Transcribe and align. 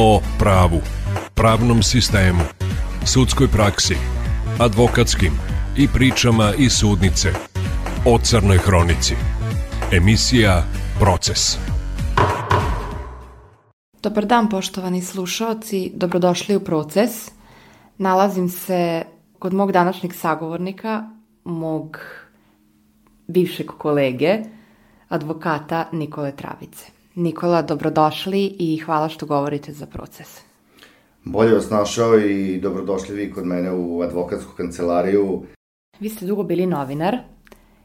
o 0.00 0.20
pravu, 0.38 0.80
pravnom 1.34 1.82
sistemu, 1.82 2.40
sudskoj 3.06 3.48
praksi, 3.48 3.96
advokatskim 4.58 5.32
i 5.76 5.88
pričama 5.88 6.52
iz 6.58 6.72
sudnice 6.72 7.32
o 8.06 8.18
Crnoj 8.18 8.58
Hronici. 8.58 9.14
Emisija 9.92 10.62
Proces. 11.00 11.58
Dobar 14.02 14.26
dan 14.26 14.48
poštovani 14.48 15.02
slušaoci, 15.02 15.92
dobrodošli 15.94 16.56
u 16.56 16.60
Proces. 16.60 17.30
Nalazim 17.96 18.48
se 18.48 19.04
kod 19.38 19.54
mog 19.54 19.72
današnjeg 19.72 20.14
sagovornika, 20.14 21.10
mog 21.44 21.98
bivšeg 23.26 23.66
kolege, 23.78 24.38
advokata 25.08 25.88
Nikole 25.92 26.36
Travice. 26.36 26.97
Nikola, 27.18 27.62
dobrodošli 27.62 28.56
i 28.58 28.78
hvala 28.78 29.08
što 29.08 29.26
govorite 29.26 29.72
za 29.72 29.86
proces. 29.86 30.40
Bolje 31.24 31.54
vas 31.54 31.70
našao 31.70 32.18
i 32.18 32.60
dobrodošli 32.60 33.16
vi 33.16 33.32
kod 33.32 33.46
mene 33.46 33.72
u 33.72 34.02
advokatsku 34.02 34.52
kancelariju. 34.56 35.42
Vi 36.00 36.08
ste 36.08 36.26
dugo 36.26 36.42
bili 36.42 36.66
novinar 36.66 37.16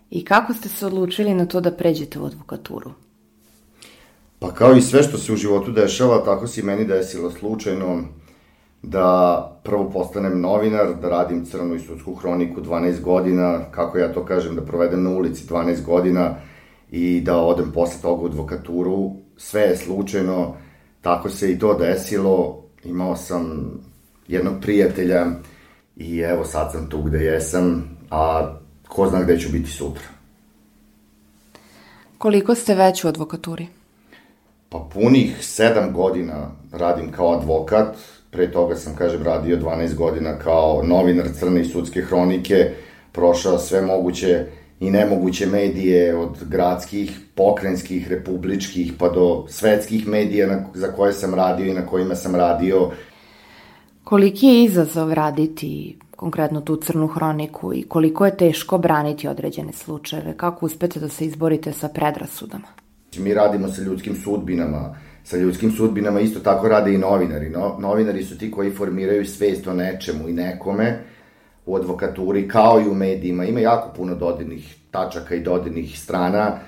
i 0.09 0.25
kako 0.25 0.53
ste 0.53 0.69
se 0.69 0.85
odlučili 0.85 1.33
na 1.33 1.45
to 1.45 1.61
da 1.61 1.71
pređete 1.71 2.19
u 2.19 2.25
advokaturu? 2.25 2.91
Pa 4.39 4.51
kao 4.51 4.75
i 4.75 4.81
sve 4.81 5.03
što 5.03 5.17
se 5.17 5.33
u 5.33 5.35
životu 5.35 5.71
dešava, 5.71 6.23
tako 6.25 6.47
se 6.47 6.61
i 6.61 6.63
meni 6.63 6.85
desilo 6.85 7.31
slučajno 7.31 8.01
da 8.81 9.61
prvo 9.63 9.89
postanem 9.89 10.41
novinar, 10.41 10.95
da 11.01 11.09
radim 11.09 11.45
crnu 11.45 11.75
i 11.75 11.79
sudsku 11.79 12.13
hroniku 12.13 12.61
12 12.61 13.01
godina, 13.01 13.59
kako 13.71 13.97
ja 13.97 14.13
to 14.13 14.25
kažem, 14.25 14.55
da 14.55 14.61
provedem 14.61 15.03
na 15.03 15.09
ulici 15.09 15.47
12 15.47 15.85
godina 15.85 16.35
i 16.95 17.21
da 17.21 17.37
odem 17.37 17.71
posle 17.71 18.01
toga 18.01 18.23
u 18.23 18.25
advokaturu. 18.25 19.22
Sve 19.37 19.61
je 19.61 19.77
slučajno, 19.77 20.55
tako 21.01 21.29
se 21.29 21.51
i 21.51 21.59
to 21.59 21.73
desilo. 21.73 22.63
Imao 22.83 23.15
sam 23.15 23.71
jednog 24.27 24.53
prijatelja 24.61 25.25
i 25.95 26.19
evo 26.19 26.45
sad 26.45 26.71
sam 26.71 26.89
tu 26.89 27.01
gde 27.01 27.17
jesam, 27.17 27.97
a 28.09 28.53
ko 28.87 29.09
zna 29.09 29.23
gde 29.23 29.39
ću 29.39 29.49
biti 29.51 29.69
sutra. 29.69 30.03
Koliko 32.17 32.55
ste 32.55 32.75
već 32.75 33.03
u 33.03 33.07
advokaturi? 33.07 33.67
Pa 34.69 34.89
punih 34.93 35.37
sedam 35.41 35.93
godina 35.93 36.51
radim 36.71 37.11
kao 37.11 37.33
advokat, 37.33 37.97
pre 38.31 38.51
toga 38.51 38.75
sam, 38.75 38.95
kažem, 38.95 39.23
radio 39.23 39.57
12 39.57 39.95
godina 39.95 40.39
kao 40.39 40.83
novinar 40.83 41.27
crne 41.39 41.61
i 41.61 41.65
sudske 41.65 42.01
hronike, 42.01 42.71
prošao 43.11 43.57
sve 43.57 43.81
moguće 43.81 44.45
i 44.79 44.91
nemoguće 44.91 45.45
medije 45.45 46.15
od 46.15 46.43
gradskih, 46.49 47.19
pokrenjskih, 47.35 48.07
republičkih 48.07 48.93
pa 48.99 49.09
do 49.09 49.45
svetskih 49.49 50.07
medija 50.07 50.47
na, 50.47 50.65
za 50.73 50.87
koje 50.87 51.13
sam 51.13 51.33
radio 51.33 51.65
i 51.65 51.73
na 51.73 51.85
kojima 51.85 52.15
sam 52.15 52.35
radio. 52.35 52.91
Koliki 54.03 54.47
je 54.47 54.63
izazov 54.63 55.13
raditi 55.13 55.97
konkretno 56.15 56.61
tu 56.61 56.75
crnu 56.75 57.07
hroniku 57.07 57.73
i 57.73 57.83
koliko 57.83 58.25
je 58.25 58.37
teško 58.37 58.77
braniti 58.77 59.27
određene 59.27 59.73
slučajeve? 59.73 60.33
Kako 60.37 60.65
uspete 60.65 60.99
da 60.99 61.09
se 61.09 61.25
izborite 61.25 61.73
sa 61.73 61.87
predrasudama? 61.89 62.67
Mi 63.17 63.33
radimo 63.33 63.67
sa 63.67 63.81
ljudskim 63.81 64.15
sudbinama, 64.15 64.95
sa 65.23 65.37
ljudskim 65.37 65.71
sudbinama 65.71 66.19
isto 66.19 66.39
tako 66.39 66.67
rade 66.67 66.93
i 66.93 66.97
novinari. 66.97 67.49
No, 67.49 67.77
novinari 67.79 68.23
su 68.23 68.37
ti 68.37 68.51
koji 68.51 68.71
formiraju 68.71 69.25
svest 69.25 69.67
o 69.67 69.73
nečemu 69.73 70.29
i 70.29 70.33
nekome 70.33 70.99
u 71.65 71.75
advokaturi 71.75 72.47
kao 72.47 72.81
i 72.81 72.89
u 72.89 72.93
medijima. 72.93 73.45
Ima 73.45 73.59
jako 73.59 73.89
puno 73.95 74.15
dodirnih 74.15 74.75
tačaka 74.91 75.35
i 75.35 75.43
dodirnih 75.43 75.99
strana. 75.99 76.59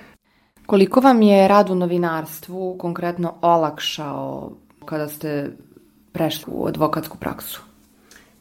Koliko 0.66 1.00
vam 1.00 1.22
je 1.22 1.48
rad 1.48 1.70
u 1.70 1.76
novinarstvu 1.76 2.76
konkretno 2.78 3.34
olakšao 3.42 4.52
kada 4.86 5.08
ste 5.08 5.52
prešli 6.12 6.54
u 6.54 6.68
advokatsku 6.68 7.18
praksu? 7.18 7.62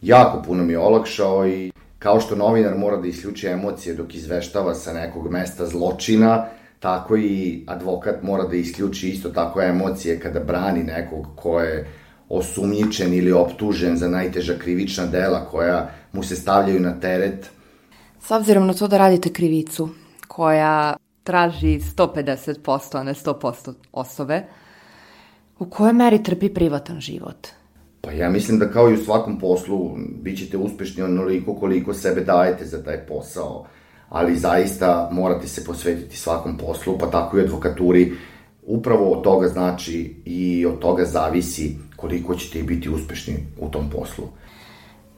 Jako 0.02 0.42
puno 0.42 0.64
mi 0.64 0.72
je 0.72 0.78
olakšao 0.78 1.48
i 1.48 1.72
kao 1.98 2.20
što 2.20 2.36
novinar 2.36 2.78
mora 2.78 2.96
da 2.96 3.06
isključi 3.06 3.46
emocije 3.46 3.94
dok 3.94 4.14
izveštava 4.14 4.74
sa 4.74 4.92
nekog 4.92 5.30
mesta 5.30 5.66
zločina, 5.66 6.46
tako 6.80 7.16
i 7.16 7.64
advokat 7.66 8.22
mora 8.22 8.44
da 8.44 8.56
isključi 8.56 9.08
isto 9.08 9.28
tako 9.28 9.62
emocije 9.62 10.20
kada 10.20 10.40
brani 10.40 10.82
nekog 10.82 11.26
ko 11.36 11.60
je 11.60 11.88
osumnjičen 12.28 13.14
ili 13.14 13.32
optužen 13.32 13.96
za 13.96 14.08
najteža 14.08 14.54
krivična 14.58 15.06
dela 15.06 15.44
koja 15.50 15.90
mu 16.14 16.22
se 16.22 16.36
stavljaju 16.36 16.80
na 16.80 17.00
teret. 17.00 17.50
S 18.20 18.30
obzirom 18.30 18.66
na 18.66 18.74
to 18.74 18.88
da 18.88 18.98
radite 18.98 19.32
krivicu 19.32 19.88
koja 20.28 20.96
traži 21.24 21.80
150%, 21.80 22.98
a 22.98 23.02
ne 23.02 23.14
100% 23.14 23.74
osobe, 23.92 24.42
u 25.58 25.66
kojoj 25.70 25.92
meri 25.92 26.22
trpi 26.22 26.54
privatan 26.54 27.00
život? 27.00 27.48
Pa 28.00 28.12
ja 28.12 28.30
mislim 28.30 28.58
da 28.58 28.70
kao 28.70 28.90
i 28.90 28.94
u 28.94 29.04
svakom 29.04 29.38
poslu 29.38 29.96
bit 30.22 30.38
ćete 30.38 30.56
uspešni 30.56 31.02
onoliko 31.02 31.54
koliko 31.54 31.94
sebe 31.94 32.20
dajete 32.20 32.64
za 32.64 32.82
taj 32.82 33.06
posao 33.06 33.66
ali 34.14 34.36
zaista 34.36 35.08
morate 35.12 35.48
se 35.48 35.64
posvetiti 35.64 36.16
svakom 36.16 36.56
poslu, 36.56 36.98
pa 36.98 37.10
tako 37.10 37.38
i 37.38 37.40
advokaturi. 37.40 38.12
Upravo 38.62 39.10
od 39.10 39.24
toga 39.24 39.48
znači 39.48 40.16
i 40.24 40.66
od 40.66 40.78
toga 40.78 41.04
zavisi 41.04 41.76
koliko 41.96 42.34
ćete 42.34 42.62
biti 42.62 42.88
uspešni 42.88 43.34
u 43.58 43.68
tom 43.68 43.90
poslu. 43.90 44.24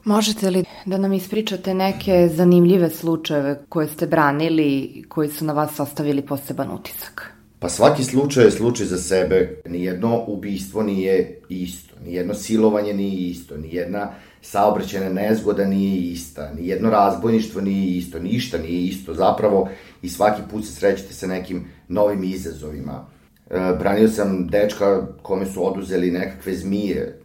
Možete 0.03 0.49
li 0.49 0.63
da 0.87 0.97
nam 0.97 1.13
ispričate 1.13 1.73
neke 1.73 2.29
zanimljive 2.35 2.89
slučajeve 2.89 3.59
koje 3.69 3.87
ste 3.87 4.07
branili 4.07 5.03
koji 5.09 5.29
su 5.29 5.45
na 5.45 5.53
vas 5.53 5.79
ostavili 5.79 6.21
poseban 6.21 6.71
utisak? 6.71 7.33
Pa 7.59 7.69
svaki 7.69 8.03
slučaj 8.03 8.45
je 8.45 8.51
slučaj 8.51 8.85
za 8.85 8.97
sebe. 8.97 9.61
Nijedno 9.65 10.23
ubistvo 10.27 10.83
nije 10.83 11.39
isto, 11.49 11.95
nijedno 12.05 12.33
silovanje 12.33 12.93
nije 12.93 13.29
isto, 13.29 13.57
nijedna 13.57 14.11
saobraćena 14.41 15.09
nezgoda 15.09 15.65
nije 15.65 16.11
ista, 16.11 16.53
ni 16.53 16.67
jedno 16.67 16.89
razbojništvo 16.89 17.61
nije 17.61 17.97
isto, 17.97 18.19
ništa 18.19 18.57
nije 18.57 18.81
isto 18.81 19.13
zapravo 19.13 19.69
i 20.01 20.09
svaki 20.09 20.41
put 20.51 20.65
se 20.65 20.71
srećete 20.71 21.13
sa 21.13 21.27
nekim 21.27 21.65
novim 21.87 22.23
izazovima. 22.23 23.05
E, 23.49 23.75
branio 23.79 24.07
sam 24.07 24.47
dečka 24.47 25.07
kome 25.21 25.45
su 25.45 25.67
oduzeli 25.67 26.11
nekakve 26.11 26.53
zmije. 26.53 27.19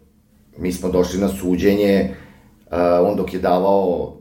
Mi 0.59 0.72
smo 0.72 0.89
došli 0.89 1.21
na 1.21 1.28
suđenje, 1.28 2.15
on 3.06 3.16
dok 3.16 3.34
je 3.34 3.41
davao 3.41 4.12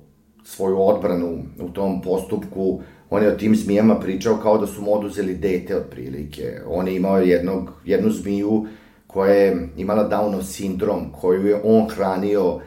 svoju 0.43 0.81
odbranu 0.81 1.37
u 1.59 1.69
tom 1.69 2.01
postupku, 2.01 2.81
on 3.09 3.23
je 3.23 3.29
o 3.29 3.35
tim 3.35 3.55
zmijama 3.55 3.95
pričao 3.99 4.37
kao 4.37 4.57
da 4.57 4.67
su 4.67 4.81
mu 4.81 4.93
oduzeli 4.93 5.35
dete 5.35 5.77
otprilike. 5.77 6.61
On 6.67 6.87
je 6.87 6.95
imao 6.95 7.17
jednog, 7.17 7.71
jednu 7.85 8.09
zmiju 8.09 8.65
koja 9.07 9.33
je 9.33 9.69
imala 9.77 10.09
Downov 10.09 10.41
sindrom, 10.41 11.11
koju 11.11 11.47
je 11.47 11.61
on 11.63 11.89
hranio 11.89 12.59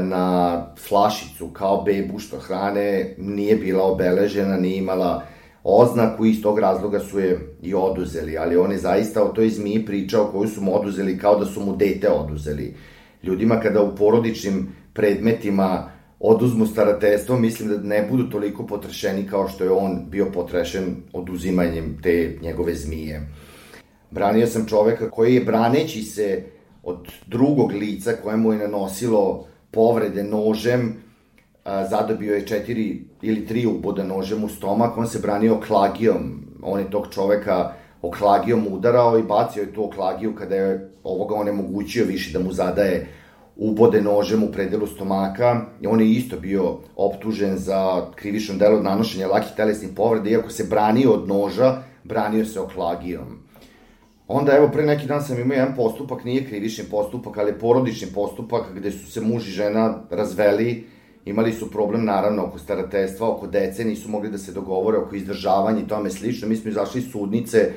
na 0.00 0.66
flašicu 0.88 1.48
kao 1.48 1.82
bebu 1.82 2.18
što 2.18 2.38
hrane 2.38 3.14
nije 3.18 3.56
bila 3.56 3.84
obeležena, 3.84 4.56
nije 4.56 4.78
imala 4.78 5.22
oznaku 5.64 6.26
i 6.26 6.30
iz 6.30 6.42
tog 6.42 6.58
razloga 6.58 7.00
su 7.00 7.18
je 7.18 7.56
i 7.62 7.74
oduzeli, 7.74 8.38
ali 8.38 8.56
on 8.56 8.72
je 8.72 8.78
zaista 8.78 9.22
o 9.22 9.28
toj 9.28 9.48
zmiji 9.48 9.86
pričao 9.86 10.30
koju 10.32 10.48
su 10.48 10.60
mu 10.60 10.80
oduzeli 10.80 11.18
kao 11.18 11.38
da 11.38 11.44
su 11.44 11.60
mu 11.60 11.76
dete 11.76 12.10
oduzeli. 12.10 12.74
Ljudima 13.22 13.60
kada 13.60 13.82
u 13.82 13.96
porodičnim 13.96 14.68
predmetima 14.92 15.90
oduzmu 16.20 16.66
starateljstvo, 16.66 17.38
mislim 17.38 17.68
da 17.68 17.78
ne 17.78 18.06
budu 18.10 18.30
toliko 18.30 18.66
potrešeni 18.66 19.26
kao 19.26 19.48
što 19.48 19.64
je 19.64 19.70
on 19.70 20.06
bio 20.08 20.26
potrešen 20.34 20.96
oduzimanjem 21.12 21.98
te 22.02 22.38
njegove 22.42 22.74
zmije. 22.74 23.28
Branio 24.10 24.46
sam 24.46 24.66
čoveka 24.66 25.10
koji 25.10 25.34
je 25.34 25.44
braneći 25.44 26.02
se 26.02 26.44
od 26.82 27.08
drugog 27.26 27.72
lica 27.72 28.12
koje 28.22 28.36
mu 28.36 28.52
je 28.52 28.58
nanosilo 28.58 29.46
povrede 29.70 30.22
nožem, 30.24 30.94
zadobio 31.90 32.34
je 32.34 32.46
četiri 32.46 33.04
ili 33.22 33.46
tri 33.46 33.66
uboda 33.66 34.04
nožem 34.04 34.44
u 34.44 34.48
stomak, 34.48 34.98
on 34.98 35.06
se 35.06 35.18
branio 35.18 35.60
klagijom, 35.66 36.44
on 36.62 36.80
je 36.80 36.90
tog 36.90 37.06
čoveka 37.10 37.72
oklagijom 38.02 38.66
udarao 38.70 39.18
i 39.18 39.22
bacio 39.22 39.60
je 39.60 39.74
tu 39.74 39.84
oklagiju 39.84 40.34
kada 40.34 40.54
je 40.54 40.90
ovoga 41.04 41.34
onemogućio 41.34 42.04
više 42.04 42.38
da 42.38 42.44
mu 42.44 42.52
zadaje 42.52 43.06
ubode 43.56 44.00
nožem 44.00 44.42
u 44.42 44.52
predelu 44.52 44.86
stomaka 44.86 45.66
on 45.88 46.00
je 46.00 46.10
isto 46.10 46.36
bio 46.36 46.78
optužen 46.96 47.56
za 47.56 48.06
krivično 48.14 48.54
delo 48.54 48.82
nanošenja 48.82 49.28
lakih 49.28 49.52
telesnih 49.56 49.90
povreda, 49.96 50.30
iako 50.30 50.50
se 50.50 50.64
branio 50.64 51.12
od 51.12 51.28
noža, 51.28 51.82
branio 52.04 52.44
se 52.44 52.60
oklagijom. 52.60 53.42
Onda 54.28 54.56
evo 54.56 54.68
pre 54.72 54.86
neki 54.86 55.06
dan 55.06 55.22
sam 55.22 55.40
imao 55.40 55.54
jedan 55.54 55.74
postupak, 55.76 56.24
nije 56.24 56.48
krivični 56.48 56.84
postupak, 56.90 57.38
ali 57.38 57.58
porodični 57.58 58.08
postupak 58.14 58.62
gde 58.74 58.90
su 58.90 59.12
se 59.12 59.20
muž 59.20 59.48
i 59.48 59.50
žena 59.50 59.98
razveli, 60.10 60.84
imali 61.24 61.52
su 61.52 61.70
problem 61.70 62.04
naravno 62.04 62.44
oko 62.44 62.58
starateljstva, 62.58 63.28
oko 63.28 63.46
dece, 63.46 63.84
nisu 63.84 64.08
mogli 64.08 64.30
da 64.30 64.38
se 64.38 64.52
dogovore 64.52 64.98
oko 64.98 65.16
izdržavanja 65.16 65.80
i 65.80 65.88
tome 65.88 66.10
slično. 66.10 66.48
Mi 66.48 66.56
smo 66.56 66.70
izašli 66.70 67.00
iz 67.00 67.10
sudnice, 67.12 67.72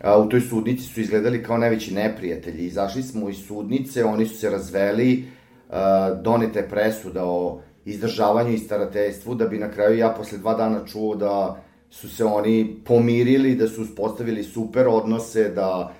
a, 0.00 0.18
u 0.18 0.28
toj 0.28 0.40
sudnici 0.40 0.82
su 0.82 1.00
izgledali 1.00 1.42
kao 1.42 1.58
najveći 1.58 1.94
neprijatelji. 1.94 2.66
Izašli 2.66 3.02
smo 3.02 3.28
iz 3.28 3.36
sudnice, 3.46 4.04
oni 4.04 4.26
su 4.26 4.36
se 4.36 4.50
razveli, 4.50 5.24
a, 5.70 6.14
donete 6.22 6.68
presuda 6.68 7.24
o 7.24 7.60
izdržavanju 7.84 8.52
i 8.52 8.58
starateljstvu, 8.58 9.34
da 9.34 9.46
bi 9.46 9.58
na 9.58 9.70
kraju 9.70 9.98
ja 9.98 10.08
posle 10.08 10.38
dva 10.38 10.54
dana 10.54 10.86
čuo 10.86 11.14
da 11.16 11.62
su 11.90 12.08
se 12.08 12.24
oni 12.24 12.80
pomirili, 12.84 13.54
da 13.54 13.68
su 13.68 13.82
uspostavili 13.82 14.42
super 14.42 14.88
odnose, 14.88 15.48
da 15.48 15.92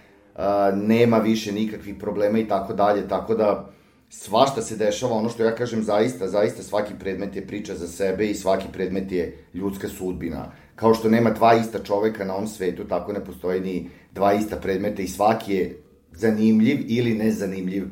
nema 0.74 1.18
više 1.18 1.52
nikakvih 1.52 1.94
problema 2.00 2.38
i 2.38 2.48
tako 2.48 2.72
dalje, 2.72 3.08
tako 3.08 3.34
da 3.34 3.70
svašta 4.08 4.62
se 4.62 4.76
dešava, 4.76 5.12
ono 5.12 5.28
što 5.28 5.44
ja 5.44 5.54
kažem 5.54 5.82
zaista, 5.82 6.28
zaista 6.28 6.62
svaki 6.62 6.92
predmet 7.00 7.36
je 7.36 7.46
priča 7.46 7.74
za 7.74 7.88
sebe 7.88 8.26
i 8.26 8.34
svaki 8.34 8.66
predmet 8.72 9.12
je 9.12 9.36
ljudska 9.54 9.88
sudbina. 9.88 10.52
Kao 10.80 10.94
što 10.94 11.08
nema 11.08 11.30
dva 11.30 11.54
ista 11.54 11.78
čoveka 11.78 12.24
na 12.24 12.34
ovom 12.34 12.46
svetu, 12.48 12.84
tako 12.84 13.12
ne 13.12 13.24
postoji 13.24 13.60
ni 13.60 13.90
dva 14.12 14.32
ista 14.32 14.56
predmeta 14.56 15.02
i 15.02 15.08
svaki 15.08 15.52
je 15.52 15.82
zanimljiv 16.12 16.84
ili 16.88 17.14
nezanimljiv 17.14 17.88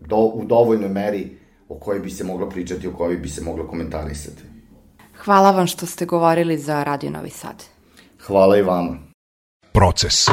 do, 0.00 0.16
u 0.16 0.44
dovoljnoj 0.44 0.88
meri 0.88 1.38
o 1.68 1.74
kojoj 1.74 2.00
bi 2.00 2.10
se 2.10 2.24
moglo 2.24 2.48
pričati, 2.48 2.88
o 2.88 2.92
kojoj 2.92 3.16
bi 3.16 3.28
se 3.28 3.44
moglo 3.44 3.66
komentarisati. 3.66 4.42
Hvala 5.24 5.50
vam 5.50 5.66
što 5.66 5.86
ste 5.86 6.06
govorili 6.06 6.58
za 6.58 6.82
Radio 6.82 7.10
Novi 7.10 7.30
Sad. 7.30 7.64
Hvala 8.26 8.56
i 8.56 8.62
vama. 8.62 8.98
Proces. 9.72 10.28